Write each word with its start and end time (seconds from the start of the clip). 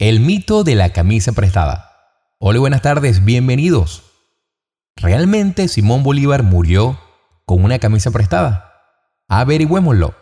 El 0.00 0.20
mito 0.20 0.62
de 0.62 0.76
la 0.76 0.90
camisa 0.90 1.32
prestada. 1.32 1.90
Hola, 2.38 2.60
buenas 2.60 2.82
tardes, 2.82 3.24
bienvenidos. 3.24 4.04
¿Realmente 4.94 5.66
Simón 5.66 6.04
Bolívar 6.04 6.44
murió 6.44 7.00
con 7.44 7.64
una 7.64 7.80
camisa 7.80 8.12
prestada? 8.12 8.74
Averigüémoslo. 9.26 10.14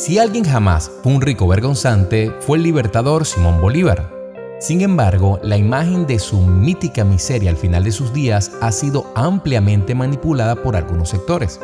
Si 0.00 0.18
alguien 0.18 0.44
jamás 0.44 0.90
fue 1.02 1.12
un 1.12 1.20
rico 1.20 1.46
vergonzante, 1.46 2.34
fue 2.40 2.56
el 2.56 2.64
libertador 2.64 3.26
Simón 3.26 3.60
Bolívar. 3.60 4.10
Sin 4.58 4.80
embargo, 4.80 5.38
la 5.42 5.58
imagen 5.58 6.06
de 6.06 6.18
su 6.18 6.40
mítica 6.40 7.04
miseria 7.04 7.50
al 7.50 7.58
final 7.58 7.84
de 7.84 7.92
sus 7.92 8.10
días 8.14 8.50
ha 8.62 8.72
sido 8.72 9.12
ampliamente 9.14 9.94
manipulada 9.94 10.62
por 10.62 10.74
algunos 10.74 11.10
sectores. 11.10 11.60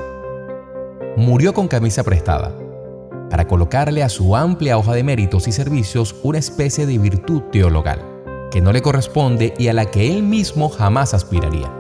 Murió 1.17 1.55
con 1.55 1.67
camisa 1.67 2.05
prestada, 2.05 2.55
para 3.31 3.49
colocarle 3.49 4.03
a 4.03 4.11
su 4.11 4.37
amplia 4.37 4.77
hoja 4.77 4.93
de 4.93 5.03
méritos 5.03 5.49
y 5.49 5.53
servicios 5.53 6.15
una 6.23 6.37
especie 6.37 6.85
de 6.85 6.99
virtud 6.99 7.41
teologal, 7.51 8.03
que 8.51 8.61
no 8.61 8.71
le 8.71 8.83
corresponde 8.83 9.55
y 9.57 9.69
a 9.69 9.73
la 9.73 9.87
que 9.87 10.13
él 10.13 10.23
mismo 10.23 10.69
jamás 10.69 11.15
aspiraría, 11.15 11.73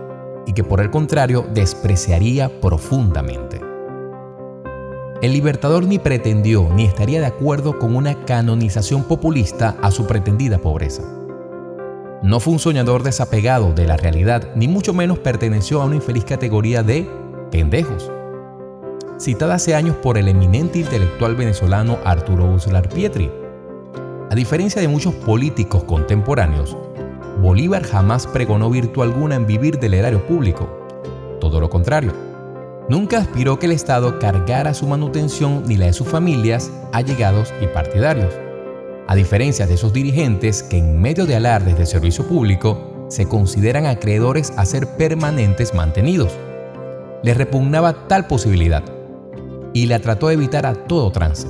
y 0.46 0.54
que 0.54 0.64
por 0.64 0.80
el 0.80 0.90
contrario 0.90 1.46
despreciaría 1.52 2.62
profundamente. 2.62 3.75
El 5.22 5.32
libertador 5.32 5.86
ni 5.86 5.98
pretendió 5.98 6.68
ni 6.74 6.84
estaría 6.84 7.20
de 7.20 7.26
acuerdo 7.26 7.78
con 7.78 7.96
una 7.96 8.26
canonización 8.26 9.04
populista 9.04 9.74
a 9.80 9.90
su 9.90 10.06
pretendida 10.06 10.58
pobreza. 10.58 11.02
No 12.22 12.38
fue 12.38 12.52
un 12.52 12.58
soñador 12.58 13.02
desapegado 13.02 13.72
de 13.72 13.86
la 13.86 13.96
realidad, 13.96 14.50
ni 14.54 14.68
mucho 14.68 14.92
menos 14.92 15.18
perteneció 15.18 15.80
a 15.80 15.86
una 15.86 15.96
infeliz 15.96 16.26
categoría 16.26 16.82
de 16.82 17.08
pendejos. 17.50 18.12
Citada 19.18 19.54
hace 19.54 19.74
años 19.74 19.96
por 19.96 20.18
el 20.18 20.28
eminente 20.28 20.80
intelectual 20.80 21.34
venezolano 21.34 21.96
Arturo 22.04 22.52
Uslar 22.52 22.90
Pietri. 22.90 23.30
A 24.30 24.34
diferencia 24.34 24.82
de 24.82 24.88
muchos 24.88 25.14
políticos 25.14 25.84
contemporáneos, 25.84 26.76
Bolívar 27.40 27.84
jamás 27.84 28.26
pregonó 28.26 28.68
virtud 28.68 29.02
alguna 29.02 29.36
en 29.36 29.46
vivir 29.46 29.78
del 29.78 29.94
erario 29.94 30.26
público. 30.26 30.68
Todo 31.40 31.58
lo 31.58 31.70
contrario 31.70 32.25
Nunca 32.88 33.18
aspiró 33.18 33.58
que 33.58 33.66
el 33.66 33.72
Estado 33.72 34.20
cargara 34.20 34.72
su 34.72 34.86
manutención 34.86 35.64
ni 35.66 35.76
la 35.76 35.86
de 35.86 35.92
sus 35.92 36.06
familias, 36.06 36.70
allegados 36.92 37.52
y 37.60 37.66
partidarios. 37.66 38.32
A 39.08 39.16
diferencia 39.16 39.66
de 39.66 39.74
esos 39.74 39.92
dirigentes 39.92 40.62
que 40.62 40.78
en 40.78 41.00
medio 41.00 41.26
de 41.26 41.34
alardes 41.34 41.76
de 41.76 41.86
servicio 41.86 42.26
público 42.28 43.06
se 43.08 43.26
consideran 43.26 43.86
acreedores 43.86 44.52
a 44.56 44.64
ser 44.64 44.86
permanentes 44.96 45.74
mantenidos. 45.74 46.32
Les 47.24 47.36
repugnaba 47.36 48.06
tal 48.06 48.28
posibilidad 48.28 48.84
y 49.72 49.86
la 49.86 49.98
trató 49.98 50.28
de 50.28 50.34
evitar 50.34 50.64
a 50.64 50.74
todo 50.74 51.10
trance, 51.10 51.48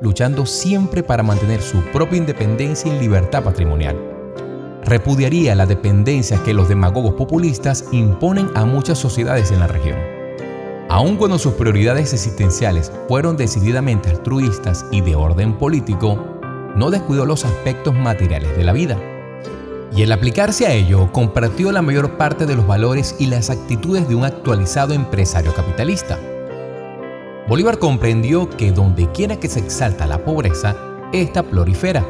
luchando 0.00 0.46
siempre 0.46 1.02
para 1.02 1.22
mantener 1.22 1.60
su 1.60 1.82
propia 1.92 2.18
independencia 2.18 2.90
y 2.94 2.98
libertad 2.98 3.44
patrimonial. 3.44 3.98
Repudiaría 4.82 5.54
la 5.54 5.66
dependencia 5.66 6.42
que 6.42 6.54
los 6.54 6.70
demagogos 6.70 7.14
populistas 7.14 7.84
imponen 7.92 8.48
a 8.54 8.64
muchas 8.64 8.98
sociedades 8.98 9.50
en 9.50 9.60
la 9.60 9.66
región. 9.66 10.19
Aun 10.90 11.16
cuando 11.16 11.38
sus 11.38 11.52
prioridades 11.52 12.12
existenciales 12.12 12.90
fueron 13.06 13.36
decididamente 13.36 14.10
altruistas 14.10 14.84
y 14.90 15.00
de 15.02 15.14
orden 15.14 15.56
político, 15.56 16.18
no 16.74 16.90
descuidó 16.90 17.24
los 17.26 17.44
aspectos 17.44 17.94
materiales 17.94 18.56
de 18.56 18.64
la 18.64 18.72
vida. 18.72 18.98
Y 19.94 20.02
al 20.02 20.10
aplicarse 20.10 20.66
a 20.66 20.72
ello, 20.72 21.12
compartió 21.12 21.70
la 21.70 21.80
mayor 21.80 22.16
parte 22.16 22.44
de 22.44 22.56
los 22.56 22.66
valores 22.66 23.14
y 23.20 23.26
las 23.26 23.50
actitudes 23.50 24.08
de 24.08 24.16
un 24.16 24.24
actualizado 24.24 24.92
empresario 24.92 25.54
capitalista. 25.54 26.18
Bolívar 27.48 27.78
comprendió 27.78 28.50
que 28.50 28.72
donde 28.72 29.08
quiera 29.12 29.36
que 29.36 29.48
se 29.48 29.60
exalta 29.60 30.06
la 30.06 30.24
pobreza, 30.24 30.74
esta 31.12 31.44
prolifera, 31.44 32.04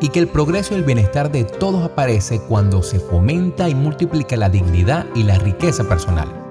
y 0.00 0.08
que 0.08 0.18
el 0.18 0.28
progreso 0.28 0.72
y 0.72 0.78
el 0.78 0.84
bienestar 0.84 1.30
de 1.30 1.44
todos 1.44 1.84
aparece 1.84 2.40
cuando 2.40 2.82
se 2.82 2.98
fomenta 2.98 3.68
y 3.68 3.74
multiplica 3.74 4.34
la 4.38 4.48
dignidad 4.48 5.04
y 5.14 5.24
la 5.24 5.38
riqueza 5.38 5.84
personal. 5.84 6.41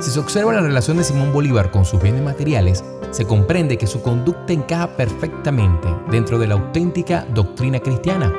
Si 0.00 0.12
se 0.12 0.20
observa 0.20 0.52
la 0.52 0.60
relación 0.60 0.96
de 0.96 1.02
Simón 1.02 1.32
Bolívar 1.32 1.72
con 1.72 1.84
sus 1.84 2.00
bienes 2.00 2.22
materiales, 2.22 2.84
se 3.10 3.26
comprende 3.26 3.78
que 3.78 3.88
su 3.88 4.00
conducta 4.00 4.52
encaja 4.52 4.96
perfectamente 4.96 5.88
dentro 6.08 6.38
de 6.38 6.46
la 6.46 6.54
auténtica 6.54 7.26
doctrina 7.34 7.80
cristiana, 7.80 8.32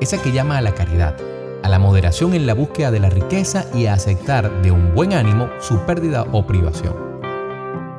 esa 0.00 0.16
que 0.16 0.32
llama 0.32 0.56
a 0.56 0.62
la 0.62 0.72
caridad, 0.72 1.14
a 1.62 1.68
la 1.68 1.78
moderación 1.78 2.32
en 2.32 2.46
la 2.46 2.54
búsqueda 2.54 2.90
de 2.90 3.00
la 3.00 3.10
riqueza 3.10 3.66
y 3.74 3.84
a 3.84 3.92
aceptar 3.92 4.62
de 4.62 4.70
un 4.70 4.94
buen 4.94 5.12
ánimo 5.12 5.50
su 5.60 5.76
pérdida 5.80 6.24
o 6.32 6.46
privación. 6.46 6.94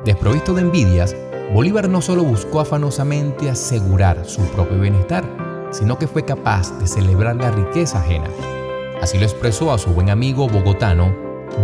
Desprovisto 0.04 0.52
de 0.54 0.62
envidias, 0.62 1.14
Bolívar 1.54 1.88
no 1.88 2.00
solo 2.00 2.24
buscó 2.24 2.58
afanosamente 2.58 3.48
asegurar 3.48 4.24
su 4.24 4.42
propio 4.46 4.80
bienestar, 4.80 5.24
sino 5.70 5.96
que 5.96 6.08
fue 6.08 6.24
capaz 6.24 6.76
de 6.80 6.88
celebrar 6.88 7.36
la 7.36 7.52
riqueza 7.52 8.00
ajena. 8.00 8.26
Así 9.00 9.16
lo 9.16 9.24
expresó 9.26 9.72
a 9.72 9.78
su 9.78 9.90
buen 9.90 10.10
amigo 10.10 10.48
bogotano, 10.48 11.14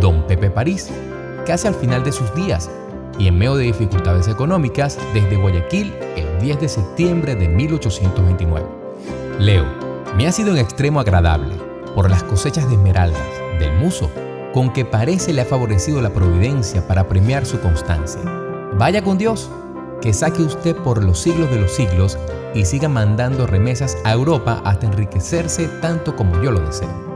don 0.01 0.25
Pepe 0.29 0.49
París, 0.51 0.93
casi 1.47 1.69
al 1.69 1.75
final 1.75 2.05
de 2.05 2.13
sus 2.13 2.35
días 2.35 2.71
y 3.19 3.29
en 3.29 3.39
medio 3.39 3.57
de 3.57 3.65
dificultades 3.65 4.29
económicas 4.29 4.99
desde 5.15 5.37
Guayaquil 5.37 5.95
el 6.17 6.41
10 6.41 6.61
de 6.61 6.69
septiembre 6.69 7.35
de 7.35 7.49
1829. 7.49 8.67
Leo, 9.39 9.65
me 10.17 10.27
ha 10.27 10.33
sido 10.33 10.53
en 10.53 10.59
extremo 10.59 11.01
agradable 11.01 11.55
por 11.95 12.11
las 12.11 12.23
cosechas 12.23 12.69
de 12.69 12.75
esmeraldas 12.75 13.23
del 13.59 13.73
muso 13.75 14.11
con 14.53 14.73
que 14.73 14.85
parece 14.85 15.33
le 15.33 15.43
ha 15.43 15.47
favorecido 15.47 16.03
la 16.03 16.11
providencia 16.11 16.87
para 16.87 17.09
premiar 17.09 17.47
su 17.47 17.61
constancia. 17.61 18.21
Vaya 18.79 19.03
con 19.03 19.19
Dios, 19.19 19.51
que 20.01 20.13
saque 20.13 20.43
usted 20.43 20.77
por 20.77 21.03
los 21.03 21.19
siglos 21.21 21.51
de 21.51 21.61
los 21.61 21.73
siglos 21.73 22.19
y 22.55 22.65
siga 22.65 22.89
mandando 22.89 23.47
remesas 23.47 23.97
a 24.05 24.13
Europa 24.13 24.61
hasta 24.65 24.87
enriquecerse 24.87 25.69
tanto 25.81 26.15
como 26.17 26.43
yo 26.43 26.51
lo 26.51 26.61
deseo. 26.61 27.12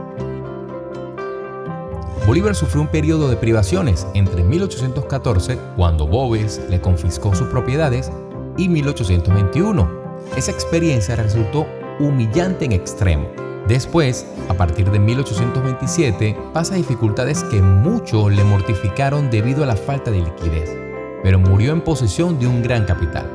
Bolívar 2.27 2.55
sufrió 2.55 2.81
un 2.81 2.89
periodo 2.89 3.29
de 3.29 3.37
privaciones 3.37 4.05
entre 4.13 4.43
1814, 4.43 5.57
cuando 5.77 6.05
Boves 6.05 6.59
le 6.69 6.81
confiscó 6.81 7.33
sus 7.33 7.47
propiedades, 7.47 8.11
y 8.57 8.67
1821. 8.67 9.89
Esa 10.35 10.51
experiencia 10.51 11.15
resultó 11.15 11.65
humillante 12.01 12.65
en 12.65 12.73
extremo. 12.73 13.29
Después, 13.69 14.27
a 14.49 14.55
partir 14.55 14.91
de 14.91 14.99
1827, 14.99 16.37
pasa 16.51 16.75
dificultades 16.75 17.45
que 17.45 17.61
mucho 17.61 18.29
le 18.29 18.43
mortificaron 18.43 19.29
debido 19.29 19.63
a 19.63 19.67
la 19.67 19.77
falta 19.77 20.11
de 20.11 20.19
liquidez, 20.19 20.75
pero 21.23 21.39
murió 21.39 21.71
en 21.71 21.79
posesión 21.79 22.39
de 22.39 22.47
un 22.47 22.61
gran 22.61 22.83
capital, 22.83 23.31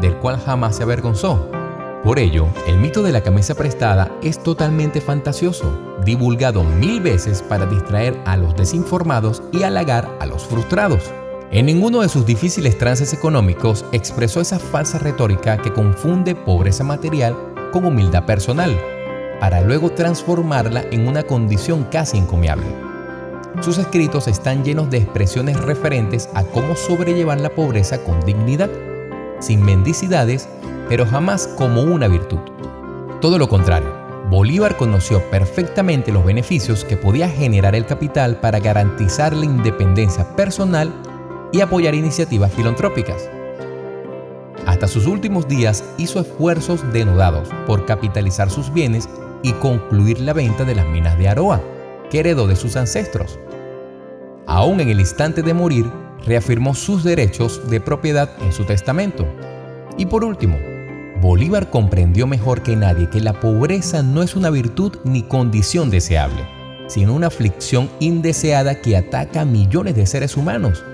del 0.00 0.16
cual 0.16 0.40
jamás 0.44 0.74
se 0.74 0.82
avergonzó, 0.82 1.48
por 2.04 2.18
ello, 2.18 2.46
el 2.66 2.76
mito 2.76 3.02
de 3.02 3.12
la 3.12 3.22
camisa 3.22 3.54
prestada 3.54 4.12
es 4.22 4.42
totalmente 4.42 5.00
fantasioso, 5.00 5.96
divulgado 6.04 6.62
mil 6.62 7.00
veces 7.00 7.40
para 7.40 7.64
distraer 7.64 8.14
a 8.26 8.36
los 8.36 8.54
desinformados 8.54 9.42
y 9.52 9.62
halagar 9.62 10.14
a 10.20 10.26
los 10.26 10.44
frustrados. 10.44 11.10
En 11.50 11.64
ninguno 11.64 12.02
de 12.02 12.10
sus 12.10 12.26
difíciles 12.26 12.76
trances 12.76 13.14
económicos 13.14 13.86
expresó 13.92 14.42
esa 14.42 14.58
falsa 14.58 14.98
retórica 14.98 15.56
que 15.56 15.72
confunde 15.72 16.34
pobreza 16.34 16.84
material 16.84 17.34
con 17.72 17.86
humildad 17.86 18.26
personal, 18.26 18.78
para 19.40 19.62
luego 19.62 19.90
transformarla 19.90 20.84
en 20.90 21.08
una 21.08 21.22
condición 21.22 21.84
casi 21.84 22.18
encomiable. 22.18 22.66
Sus 23.60 23.78
escritos 23.78 24.28
están 24.28 24.62
llenos 24.62 24.90
de 24.90 24.98
expresiones 24.98 25.58
referentes 25.58 26.28
a 26.34 26.42
cómo 26.42 26.76
sobrellevar 26.76 27.40
la 27.40 27.48
pobreza 27.48 28.04
con 28.04 28.20
dignidad, 28.26 28.68
sin 29.44 29.64
mendicidades 29.64 30.48
pero 30.88 31.06
jamás 31.06 31.46
como 31.46 31.82
una 31.82 32.08
virtud. 32.08 32.38
Todo 33.20 33.38
lo 33.38 33.48
contrario, 33.48 33.92
Bolívar 34.30 34.76
conoció 34.76 35.22
perfectamente 35.30 36.12
los 36.12 36.24
beneficios 36.24 36.84
que 36.84 36.96
podía 36.96 37.28
generar 37.28 37.74
el 37.74 37.86
capital 37.86 38.36
para 38.40 38.58
garantizar 38.58 39.32
la 39.34 39.44
independencia 39.44 40.24
personal 40.36 40.92
y 41.52 41.60
apoyar 41.60 41.94
iniciativas 41.94 42.52
filantrópicas. 42.52 43.28
Hasta 44.66 44.88
sus 44.88 45.06
últimos 45.06 45.46
días 45.46 45.84
hizo 45.98 46.20
esfuerzos 46.20 46.80
denudados 46.92 47.50
por 47.66 47.84
capitalizar 47.86 48.50
sus 48.50 48.72
bienes 48.72 49.08
y 49.42 49.52
concluir 49.52 50.20
la 50.20 50.32
venta 50.32 50.64
de 50.64 50.74
las 50.74 50.86
minas 50.86 51.18
de 51.18 51.28
Aroa, 51.28 51.60
que 52.10 52.20
heredó 52.20 52.46
de 52.46 52.56
sus 52.56 52.76
ancestros. 52.76 53.38
Aún 54.46 54.80
en 54.80 54.88
el 54.88 55.00
instante 55.00 55.42
de 55.42 55.52
morir, 55.52 55.90
reafirmó 56.26 56.74
sus 56.74 57.04
derechos 57.04 57.68
de 57.70 57.80
propiedad 57.80 58.30
en 58.42 58.52
su 58.52 58.64
testamento. 58.64 59.26
Y 59.96 60.06
por 60.06 60.24
último, 60.24 60.58
Bolívar 61.20 61.70
comprendió 61.70 62.26
mejor 62.26 62.62
que 62.62 62.76
nadie 62.76 63.08
que 63.08 63.20
la 63.20 63.40
pobreza 63.40 64.02
no 64.02 64.22
es 64.22 64.36
una 64.36 64.50
virtud 64.50 64.98
ni 65.04 65.22
condición 65.22 65.90
deseable, 65.90 66.44
sino 66.88 67.14
una 67.14 67.28
aflicción 67.28 67.88
indeseada 68.00 68.80
que 68.80 68.96
ataca 68.96 69.42
a 69.42 69.44
millones 69.44 69.94
de 69.94 70.06
seres 70.06 70.36
humanos, 70.36 70.84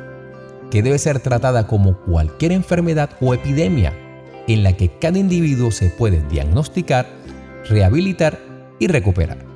que 0.70 0.82
debe 0.82 0.98
ser 0.98 1.20
tratada 1.20 1.66
como 1.66 1.96
cualquier 2.02 2.52
enfermedad 2.52 3.10
o 3.20 3.34
epidemia, 3.34 3.92
en 4.46 4.62
la 4.62 4.74
que 4.74 4.88
cada 4.98 5.18
individuo 5.18 5.70
se 5.70 5.90
puede 5.90 6.22
diagnosticar, 6.28 7.06
rehabilitar 7.68 8.38
y 8.78 8.86
recuperar. 8.86 9.49